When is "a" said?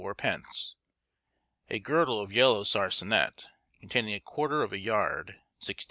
1.69-1.77, 4.15-4.19, 4.73-4.79